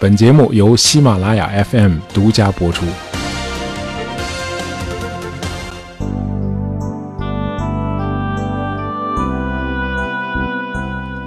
[0.00, 2.86] 本节目由喜马拉雅 FM 独家播出。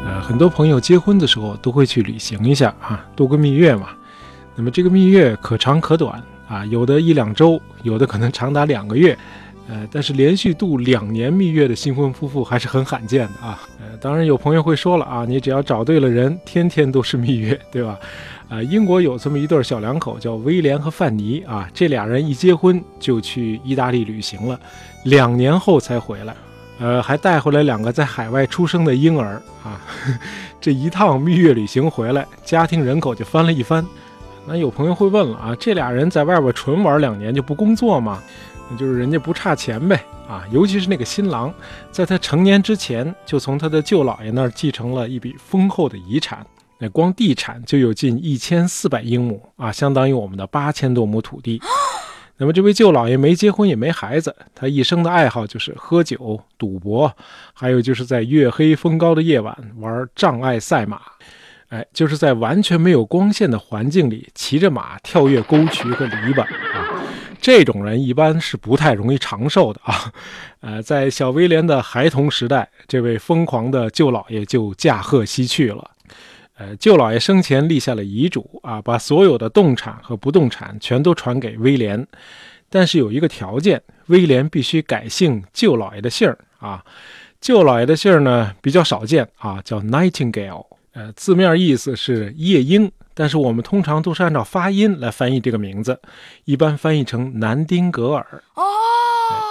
[0.06, 3.90] 呃，很多朋友结婚的时候都会去旅行一下啊，度个蜜月嘛。
[4.56, 9.18] 那么这个蜜月可长可短啊，有的一两周，有的可能长达两个月。
[9.68, 13.60] 呃，但是连续度两年蜜月的新婚夫妇还是很罕见的啊。
[13.82, 17.98] 呃，当然有朋友会说了啊，你只要找对了人，天天都是蜜月，对吧？
[18.52, 24.60] 啊，英国有这么一对小两口，叫威廉和范妮啊，这俩人一结婚就去意大利旅行了，
[25.06, 26.36] 两年后才回来，
[26.78, 29.80] 呃，还带回来两个在海外出生的婴儿啊。
[30.60, 33.86] 这一趟蜜月旅行回来，家庭人口就翻了一番。
[34.46, 38.22] 那有朋友会问了啊，这俩人在外边纯玩两年就不工作吗？
[38.70, 41.54] 那就是人家不差钱呗啊，尤其是那个新郎，
[41.90, 46.46] 在他成年之前就从他的舅姥爷那儿继承了一笔丰厚的遗产，
[46.84, 51.62] 那光地产就有近一千四百英亩啊，相当于我们的八千多亩土地。
[52.38, 57.16] 那么这位舅姥爷没结婚也没孩子，他一生的爱好就是喝酒、赌博，
[57.54, 61.00] 还有就是在月黑风高的夜晚玩障碍赛马，
[61.70, 66.90] 哎，就是在完全没有光线的环境里骑着马跳跃沟渠和篱笆啊。
[67.40, 70.12] 这种人一般是不太容易长寿的啊，
[70.62, 75.92] 呃，在小威廉的孩童时代，这位疯狂的舅老爷就驾鹤西去了。
[76.62, 82.06] 呃，舅老爷生前立下了遗嘱啊，把所有的动产和不动产全都传给威廉，
[82.70, 86.86] 但是有一个条件，威廉必须改姓舅老爷的姓儿啊。
[87.40, 92.92] 舅老爷的姓儿呢比较少见啊，叫 Nightingale，呃，字面意思是夜莺。
[93.16, 96.00] 但是我们通常都是按照发音来翻译这个名字，
[96.46, 98.44] 一般翻译成南丁格尔。
[98.54, 98.64] 哦，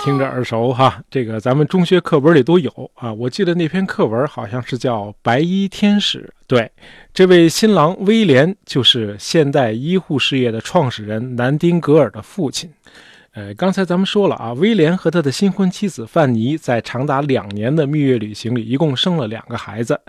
[0.02, 3.12] 听着耳熟哈，这个咱们中学课本里都有啊。
[3.12, 6.22] 我记得那篇课文好像是叫《白衣天使》。
[6.46, 6.70] 对，
[7.12, 12.70] 这位新郎威廉就是现代医护事业的创始人南丁格尔的父亲。
[13.32, 20.00] 呃，刚才咱们说了啊，威廉和他的新婚妻子范妮在长达两年的蜜月旅行里，一共生了两个孩子，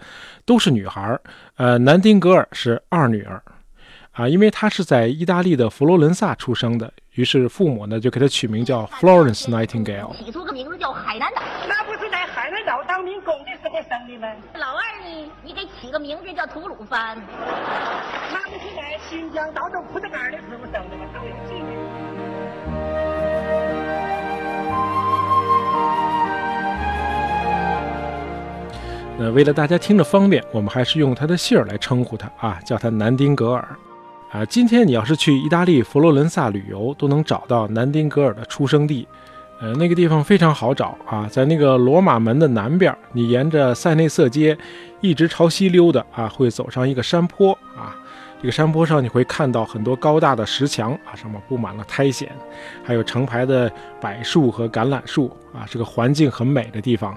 [0.45, 1.19] 都是女孩。
[1.57, 3.43] 呃，南丁格尔是二女儿，
[4.13, 10.15] 啊，因为她是在意大利的佛罗伦萨出生的，于是父母呢就给他取名叫 Florence Nightingale。
[10.15, 14.33] 起出个名字叫海南岛，那不是在海南岛当民工的时候生的吗？
[14.53, 17.21] 老二呢，你给起个名字叫吐鲁番，
[18.31, 21.05] 那不是在新疆到东库德干的时候生的吗？
[21.13, 21.67] 他为纪念。
[29.19, 33.67] 那为了大家听着方便，我们还是用他的姓儿来称呼他啊，叫他南丁格尔。
[34.31, 39.05] 啊，今天你要是去意大利佛罗伦萨旅游，都能找到南丁格尔的出生地。
[39.59, 44.57] 呃，那个地方非常好找啊，在那个罗马门的南边，你沿着塞内瑟街
[45.01, 47.93] 一直朝西溜达啊，会走上一个山坡啊。
[48.41, 52.27] 这个山坡上你会看到很多高大的石墙啊，上面布满了苔藓，
[52.83, 57.15] 还有成排的柏树和橄榄树啊，是个环境很美的地方。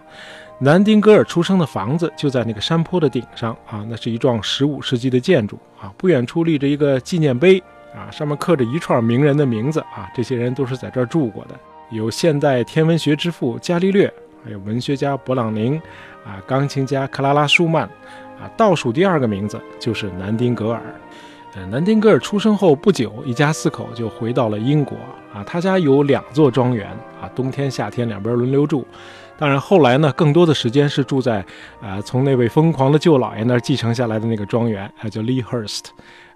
[0.61, 5.93] 南丁格尔出生的房子就在那个山坡的顶上啊，那是一幢十五世纪的建筑啊。
[5.99, 7.63] 不远处立着一个纪念碑
[7.95, 11.55] 啊，上面刻着一串名人的名字啊，这些人都是在这儿住过的，
[11.91, 14.11] 有现代天文学之父伽利略，
[14.45, 15.77] 还有文学家勃朗宁，
[16.25, 17.83] 啊，钢琴家克拉拉舒曼，
[18.41, 20.81] 啊，倒数第二个名字就是南丁格尔。
[21.57, 24.97] 呃，南丁格尔出生后不久，一家四口就回到了英国
[25.33, 26.89] 啊，他家有两座庄园
[27.21, 28.87] 啊，冬天夏天两边轮流住。
[29.37, 31.45] 当然，后来呢，更多的时间是住在，
[31.83, 35.87] 啊，从那位疯狂的舅老爷那儿继承下来的那个庄园，啊，叫 Lee Hurst，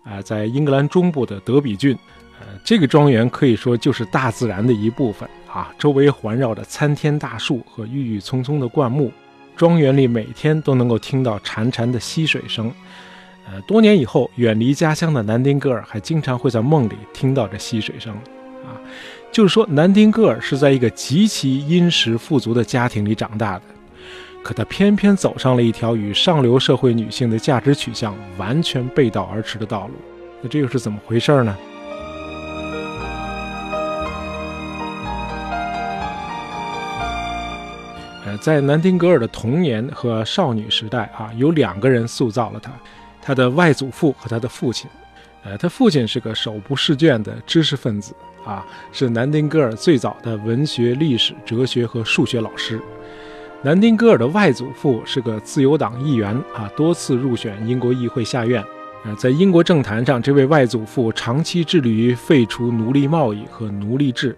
[0.03, 1.97] 啊，在英格兰中部的德比郡，
[2.41, 9.12] 呃，这个庄园可以说就是大自然的一部分啊，周围环绕着参天大树和郁郁葱葱的灌木，
[9.54, 12.72] 庄园里每天都能够听到潺潺的溪水声，
[13.47, 18.12] 呃，多年以后，远离家乡的南丁格尔还经常会在梦里听到这溪水声。
[18.64, 18.75] 啊
[19.31, 23.62] 就是说，南丁格尔是在一个极其殷实富足的家庭里长大的，
[24.43, 29.94] 可他偏偏走上了一条与上流社会女性的价值取向完全背道而驰的道路。
[30.43, 31.56] 那这又是怎么回事呢？
[38.26, 42.73] 呃，在南丁格尔的童年和少女时代啊，有两个人塑造了他：
[43.23, 44.91] 他的外祖父和他的父亲。
[45.44, 48.12] 呃，他父亲是个手不释卷的知识分子。
[48.49, 52.81] 啊，是南丁格尔最早的文学、历史、哲学和数学老师。
[53.62, 58.65] 南丁格尔的外祖父是个自由党议员啊，多次入选英国议会下院。
[59.05, 64.35] 呃，在英国政坛上，这位外祖父长期致力于废除奴隶贸易和奴隶制。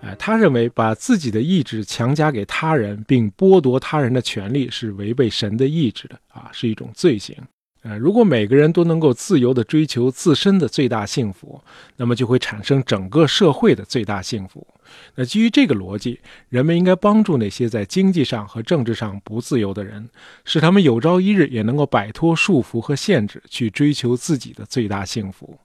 [0.00, 7.36] 呃，他认为把自己的意志强加给他人并剥夺他人的权利是违背神的意志的啊，是一种罪行。
[7.82, 11.62] 呃，如果每个人都能够自由地追求自身的最大幸福，
[11.96, 14.66] 那么就会产生整个社会的最大幸福。
[15.14, 20.08] 那基于这个逻辑，人们应该帮助那些在经济上和政治上不自由的人，
[20.44, 25.58] 使他们有朝一日也能够摆脱束缚和限制，去追求自己的最大幸福。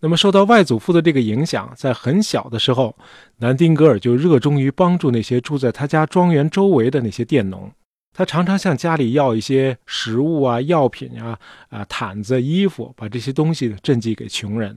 [0.00, 2.96] 那么，受到外祖父的这个影响，在很小的时候，
[3.38, 7.70] 南丁格尔就热衷于帮助那些住在他家庄园周围的那些佃农。
[8.16, 14.74] 他常常向家里要一些食物啊、药品啊、啊毯子、衣服，把这些东西赈济给穷人。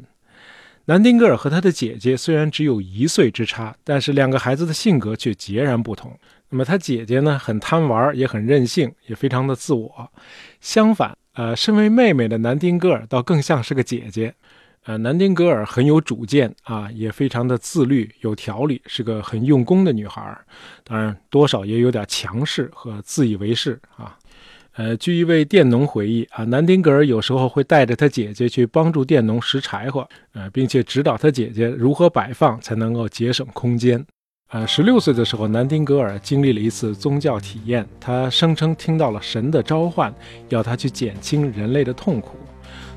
[0.83, 6.11] 南丁格尔和他的姐姐虽然只有一岁之差，但是两个孩子的性格却截然不同。
[6.49, 10.11] 那么他姐姐呢，很贪玩，也很任性，也非常的自我。
[10.59, 14.35] 相反，呃，身为妹妹的南丁格尔倒更像是个姐姐。
[14.89, 20.35] 呃，南丁格尔很有主见啊，也非常的自律、有条理，是个很用功的女孩。
[20.83, 24.17] 当然，多少也有点强势和自以为是啊。
[24.73, 34.03] 呃，据一位佃农回忆啊，南丁格尔有时候会带着他姐姐去帮助佃农拾柴火，呃，并且指导他姐姐如何摆放才能够节省空间。
[34.49, 40.11] 呃，十六岁的时候，南丁格尔经历了一次宗教体验，他声称听到了神的召唤，
[40.47, 42.39] 要他去减轻人类的痛苦。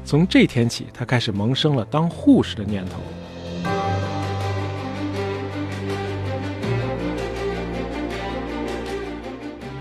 [0.05, 3.01] 从这天起，他开始萌生了当护士的念头。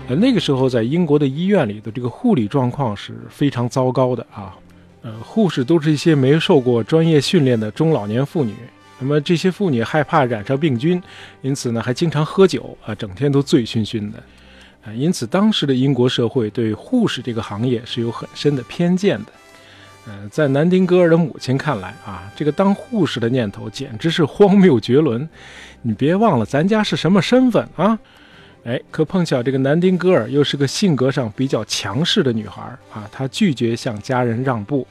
[0.08, 4.56] 呃，那个时候在英国的医院里的这个护理状况是非常糟糕的啊。
[5.02, 8.54] 呃，护士都是一些没受过专业训练的中老年妇女。
[8.98, 11.02] 那么这些妇女害怕染上病菌，
[11.40, 14.22] 因此呢还经常喝酒啊，整天都醉醺醺的。
[14.84, 19.32] 啊，因此当时的英国社会对护士这个行业是有很深的偏见的。
[20.06, 25.28] 呃，在南丁格尔的母亲看来啊，这个当护士的念头简直是荒谬绝伦。
[25.82, 27.98] 你别忘了，咱家是什么身份啊？
[28.64, 32.62] 哎，可碰巧这个南丁格尔又是个性格上比较强势的女孩
[32.92, 34.86] 啊，她拒绝向家人让步。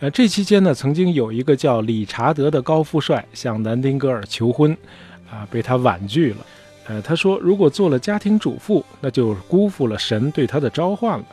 [0.00, 4.76] 呃，这期间呢，曾经有一个叫理查德的高富帅向南丁格尔求婚，
[5.28, 6.36] 啊，被他婉拒了。
[6.86, 11.24] 呃，他说，如果做了家庭主妇，那就辜负了神对他的召唤了。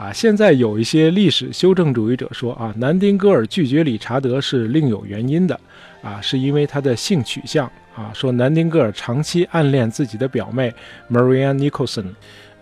[0.00, 5.60] 啊，现在有一些历史修正主义者说啊，南丁格尔拒绝理查德是另有原因的，
[6.00, 10.72] 啊，是因为他的性取向啊，说南丁格尔长期暗恋自己的表妹
[11.10, 12.06] Maria Nicholson，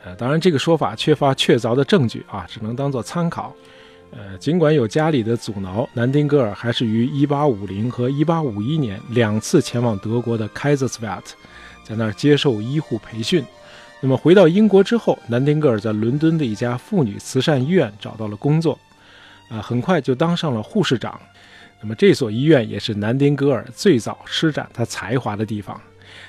[0.05, 3.55] 呃，当然这个说法缺乏确凿的证据啊，只能当做参考。
[4.11, 11.34] 呃，尽管有家里的阻挠，南丁格尔还是于1850和1851年两次前往德国的 Kaiserswerth，
[11.84, 13.44] 在那儿接受医护培训。
[14.00, 18.79] 那么回到英国之后，南丁格尔在伦敦的一家妇女慈善医院找到了工作，
[19.49, 21.21] 啊，很快就当上了护士长。
[21.81, 25.81] 那么这所医院也是南丁格尔最早施展他才华的地方。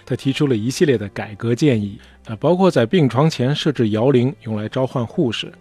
[0.06, 5.51] 他提出了一系列的改革建议，啊，包括在病床前设置摇铃，用来召唤护士。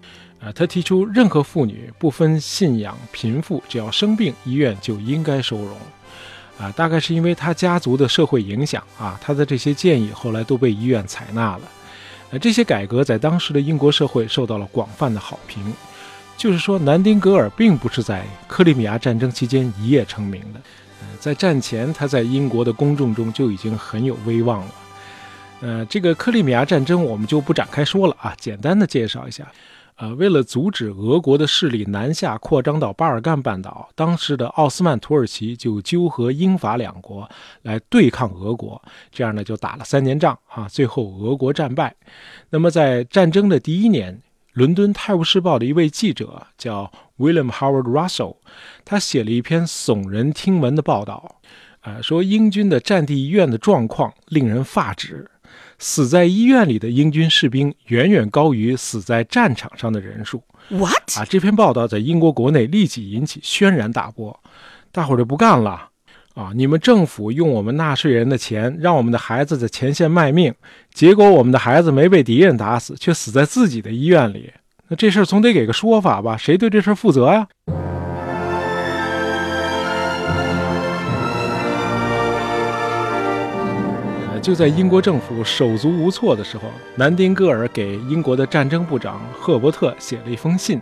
[0.40, 5.76] 啊，他提出任何妇女不分信仰贫富，只要生病，医院就应该收容。
[6.58, 11.62] 啊，大概是因为他家族的社会影响啊，他的这些建议后来都被医院采纳了。
[12.30, 15.72] 呃，这些改革在当时的英国社会受到了广泛的好评。
[16.36, 20.60] 就是说，南丁格尔并不是在克里米亚战争期间一夜成名的。
[21.00, 24.74] 呃，在战前，他在英国的公众中就已经很有威望了。
[25.60, 29.50] 呃，这个克里米亚战争我们就不展开说了啊，简单的介绍一下。
[29.98, 37.28] 呃，为了阻止俄国的势力南下扩张到巴尔干半岛，当时的奥斯曼土耳其就纠合英法两国
[37.62, 38.80] 来对抗俄国，
[39.10, 41.96] 这样呢就打了三年仗啊，最后俄国战败。
[42.50, 48.36] 那么在战争的第一年，伦敦《泰晤士报》的一位记者叫 William Howard Russell，
[48.84, 51.40] 他写了一篇耸人听闻的报道，
[51.80, 55.28] 啊，说英军的战地医院的状况令人发指。
[55.78, 60.42] 死在医院里的英军士兵远远高于死在战场上的人数。
[60.68, 61.18] What？
[61.18, 64.38] 啊，这篇报道在英国国内立即引起轩然大波，
[64.92, 65.88] 大伙儿就不干了。
[66.34, 70.54] 啊，你们政府用我们纳税人的钱，让我们的孩子在前线卖命，
[70.92, 74.52] 结果我们的孩子没被敌人打死，却死在自己的医院里。
[74.88, 76.36] 那这事儿总得给个说法吧？
[76.36, 77.48] 谁对这事儿负责呀？
[84.48, 90.80] 就在英国政府手足无措的时候，南丁格尔给英国的战争部长赫伯特写了一封信，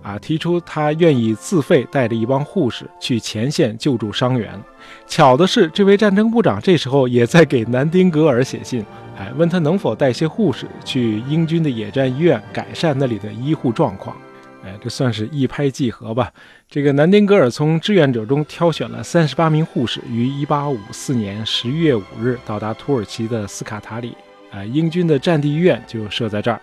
[0.00, 4.58] 啊，提出他愿意自费带着一帮护士去前线救助伤员。
[5.06, 8.82] 巧的是，这位战争部长这时候也在给南丁格尔写信，
[9.18, 14.16] 哎，问他能否带些护士去英军的野战医院改善那里的医护状况。
[14.64, 16.32] 哎，这算是一拍即合吧。
[16.72, 24.16] 这个南丁格尔从志愿者中挑选了三十八名护士，于一八五四年十一月五日到达土耳其的斯卡塔里。
[24.50, 26.58] 啊，英军的战地医院就设在这儿。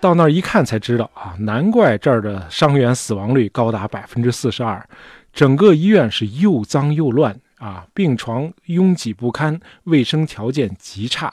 [0.00, 4.82] 到那儿一看才知道啊，难怪这儿的伤员死亡率高达百分之四十二，
[5.34, 11.30] 整个医院是又脏又乱啊，病床拥挤不堪，卫生条件极差，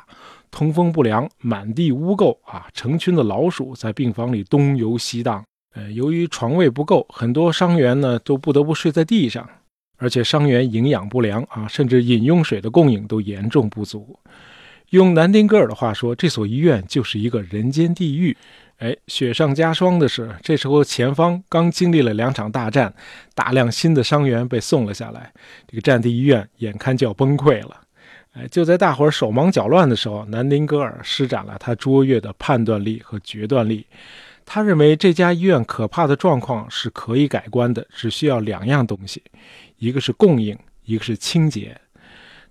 [0.51, 5.41] 通风不良，满地污垢啊，成群的老鼠在病房里东游西荡。
[5.73, 9.49] 呃，由于床位不够，很多伤员呢都不得不睡在地上，
[9.97, 14.19] 而且伤员营养不良啊，甚至饮用水的供应都严重不足。
[14.89, 18.37] 用南丁格尔的话说，这所医院就是一个人间地狱。
[18.77, 22.93] 哎，雪上加霜的是，这时候前方刚经历了两场大战，
[23.33, 25.31] 大量新的伤员被送了下来，
[25.67, 27.81] 这个战地医院眼看就要崩溃了。
[28.33, 33.85] 哎，就在大伙儿手忙脚乱的时候，南丁格尔施展了他卓越的判断力和决断力。
[34.45, 39.23] 他认为这家医院可怕的状况是可以改观的，只需要两样东西，
[39.77, 41.79] 一个是供应，一个是清洁。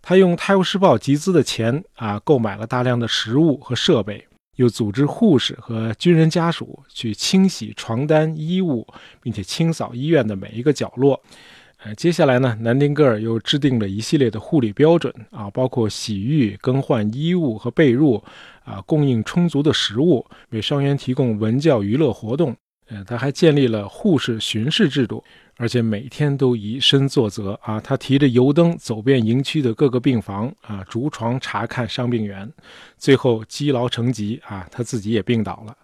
[0.00, 8.86] 他用《泰晤士报》集资的钱啊，购买了大量的食物和设备，又组织护士和军人家属去清洗床单、衣物，
[9.22, 11.22] 并且清扫医院的每一个角落。
[11.84, 18.22] 呃，接下来呢，南丁格尔又制定了一系列的护理标准啊，包括洗浴、更换衣物和被褥，
[18.64, 22.56] 啊，供应充足的食物，为伤员提供文教娱乐活动。
[22.88, 25.22] 呃，他还建立了护士巡视制度，
[25.56, 32.52] 而且每天都以身作则啊，他提着油灯走遍营区的各个病房啊，逐床查看伤病员，
[32.98, 35.74] 最后积劳成疾啊，他自己也病倒了。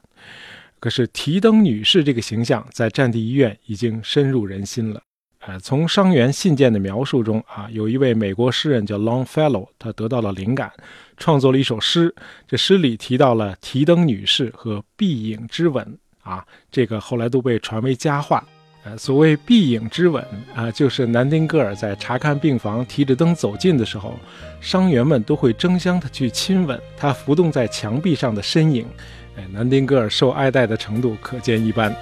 [0.80, 5.00] 可是提灯女士这个形象在战地医院已经深入人心了。
[5.46, 10.70] 呃，从伤员信件的描述中啊，有一位美国诗人叫 Longfellow，他得到了灵感，
[11.16, 12.14] 创作了一首诗。
[12.46, 18.44] 这诗里提到了提灯女士和碧影之吻啊，这个后来都被传为佳话。
[18.84, 24.18] 呃，所谓碧影之吻啊，就是南丁格尔在查看病房提着灯走近的时候，
[24.60, 28.86] 伤员们都会争相的去亲吻他浮动在墙壁上的身影。
[29.36, 31.94] 哎，南丁格尔受爱戴的程度可见一斑。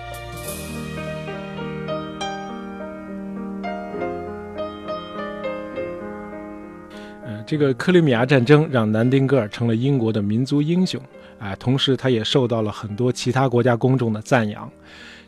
[7.47, 11.00] 这个克里米亚战争让南丁格尔成了英国的民族英雄，
[11.38, 14.69] 啊，同时他也受到了很多其他国家公众的赞扬。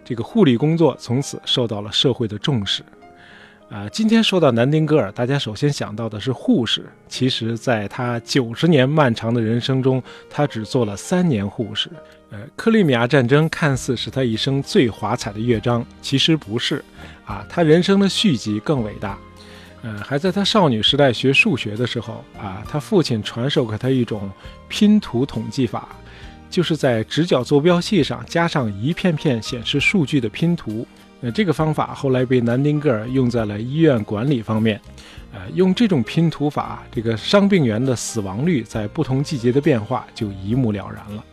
[0.04, 2.82] 这个护理工作从此受到了社会的重视，
[3.70, 6.86] 啊，今天说到南丁格尔，大家首先想到的是护士。
[7.06, 11.88] 其实，在他九十年漫长的人生中，他只做了三年护士。
[12.30, 16.84] 呃，克里米亚战争看似是他一生最华彩的乐章，其实不是，
[17.24, 19.16] 啊，他人生的续集更伟大。
[19.82, 24.30] 呃，还在他少女时代学数学的时候啊，他父亲传授给他一种
[24.68, 25.88] 拼图统计法，
[26.50, 30.86] 就是在直角坐标系上加上一片片显示数据的拼图。
[31.20, 34.80] 呃，这个方法后来被南丁格尔用在了医院管理方面。
[35.32, 41.24] 呃，用这种拼图法，这个伤病员的死亡率在不同季节的变化就一目了然了。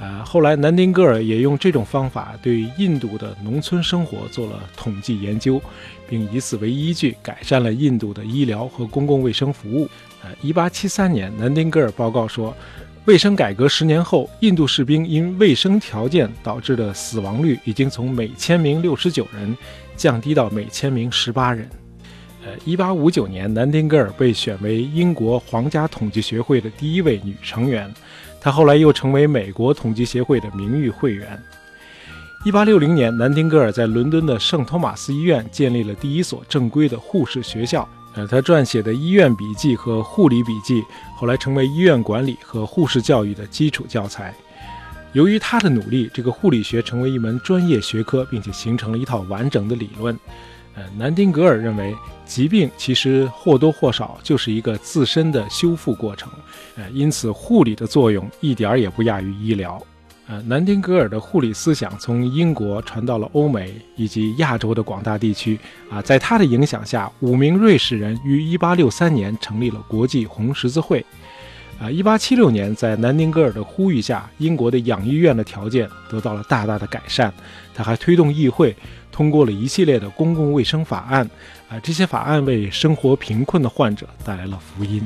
[0.00, 5.62] 呃，后来南丁格尔也用这种方法对印度的农村生活做了统计研究，
[6.08, 9.88] 并以此为依据改善了印度的医疗和公共卫生服务。
[10.24, 12.52] 呃，一八七三年，南丁格尔报告说，
[13.04, 19.56] 卫生改革十年后，印度士兵因卫生条件导致的死亡率已经从每千名六十九人
[19.94, 21.70] 降低到每千名十八人。
[22.44, 27.88] 呃，一八五九年，南丁格尔被选为英国皇家统计学会的第一位女成员。
[28.44, 31.42] 他后来又成为美国统计协会的名誉会员。
[32.44, 37.88] 一八六零年，南丁格尔在伦敦的圣托马斯医院建立了第一所正规的护士学校。
[38.14, 40.84] 呃，他撰写的医院笔记和护理笔记
[41.16, 44.34] 后来成为医院管理和护士教育的基础教材。
[45.14, 50.14] 由于他的努力，这个护理学成为一门专业学科，并且形成了一套完整的理论。
[50.76, 56.30] 呃，南丁格尔认为，疾病其实或多或少就是一个自身的修复过程。
[56.76, 59.80] 呃，因此护理的作用一点儿也不亚于医疗。
[60.26, 65.58] 呃，南丁格尔的护理思想从英国传到了欧美以及亚洲的广大地区。
[65.90, 71.04] 啊，在他的影响下，五名瑞士人于1863年成立了国际红十字会。
[71.80, 77.32] 啊一八七六年，在南丁格尔的呼吁下，英国的养医院的条件得到了大大的改善。
[77.74, 78.74] 他还推动议会。
[79.12, 81.24] 通过了一系列的公共卫生法案，
[81.68, 85.00] 啊，这些法案为生活贫困的患者带来了福音。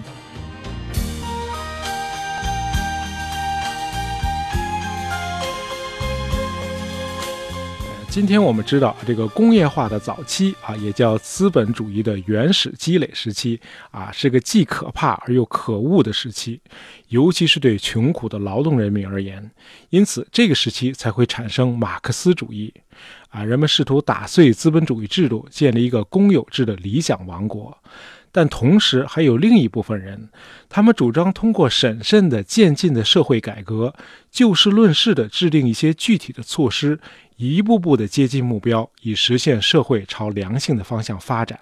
[8.18, 13.60] 今天我们知道，这个工业化的早期啊，也叫资本主义的原始积累时期
[13.92, 16.60] 啊，是个既可怕而又可恶的时期，
[17.10, 19.48] 尤其是对穷苦的劳动人民而言。
[19.90, 22.74] 因此，这个时期才会产生马克思主义。
[23.28, 27.78] 啊，人们试图打碎资本主义制度，建立一个公有制的理想王国。
[28.30, 30.28] 但同时还有另一部分人，
[30.68, 33.94] 他们主张通过审慎的、渐进的社会改革，
[34.30, 36.98] 就事论事地制定一些具体的措施，
[37.36, 41.58] 一步步地接近目标，以实现社会朝良性的方向发展。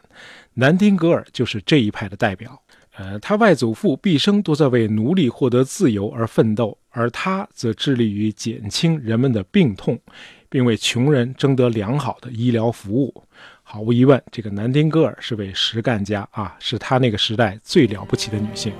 [0.54, 2.60] 南丁格尔就是这一派的代表。
[2.98, 10.00] 呃，他外祖父毕生都在为奴隶获得自由而奋斗，而他则致力于减轻人们的病痛，
[10.48, 13.22] 并为穷人争得良好的医疗服务。
[13.68, 18.72] 毫无疑问，这个南丁格尔是位实干家啊，是他那个时代最了不起的女性。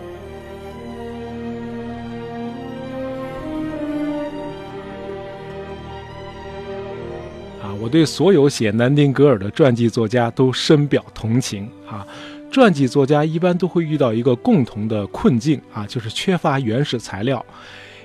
[7.61, 12.07] 啊，我对所有写南丁格尔的传记作家都深表同情啊。
[12.53, 17.45] 传记作家一般都会遇到一个共同的困境啊，就是缺乏原始材料。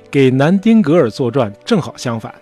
[0.09, 2.33] 给南丁格尔作传正好相反，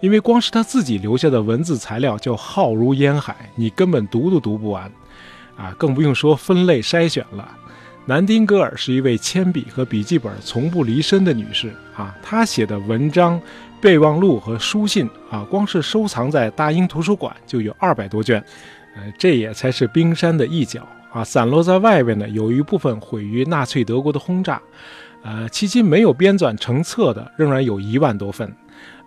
[0.00, 4.90] 因为光是他自己留下的文字材料就浩如烟海，你根本读都读不完，
[5.56, 7.56] 啊，更不用说分类筛选了。
[8.06, 13.40] 南丁格尔是一位铅笔和笔记本从不离身的女士啊，她写的文章、
[13.80, 18.42] 备忘录和书信啊，光是收藏在大英图书馆就有二百多卷，
[18.96, 20.86] 呃，这也才是冰山的一角。
[21.10, 24.60] 啊，散落在外边的有一部分毁于纳粹德国的轰炸，
[25.22, 28.54] 呃，迄今没有编纂成册的仍然有一万多份。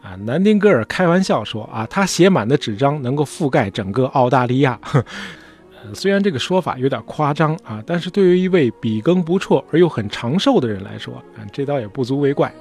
[0.02, 4.80] 啊，南丁格尔开玩笑说啊，他写满的纸张能够覆盖整个澳大利亚。
[5.94, 12.54] 虽然这个说法有点夸张啊，但是对于一位笔耕不辍而又很长寿的人来说，啊，这倒也不足为怪。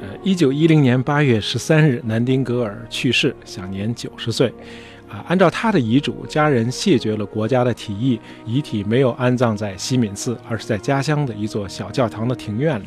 [0.00, 4.50] 呃，一九一零年八月十三日，南丁格尔去世，享年九十岁。
[5.10, 12.86] 啊，按照他的遗嘱，家人谢绝了国家的提议，遗体没有安葬在西敏寺，而是在家乡的一座小教堂的庭院里。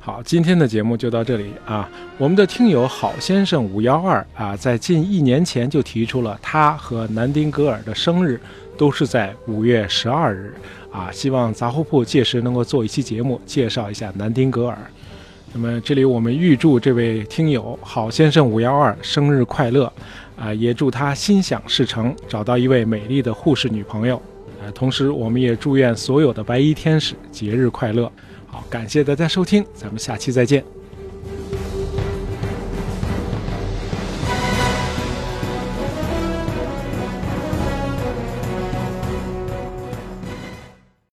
[0.00, 1.88] 好，今天的节目就到这里啊。
[2.18, 8.40] 我们的听友郝先生五幺二啊，在近一年前就提出了他和南丁格尔的生日
[8.76, 10.54] 都是在五月十二日
[10.90, 14.76] 啊，希望杂货铺届时能够做一期节目，介绍一下南丁格尔。
[15.52, 19.92] 那么这里我们预祝这位听友郝先生五幺二生日快乐，
[20.40, 24.16] 啊，也祝他心想事成，找到一位美丽的护士女朋友，
[24.58, 28.10] 啊，同时我们也祝愿所有的白衣天使节日快乐。
[28.46, 30.79] 好，感谢大家收听，咱们下期再见。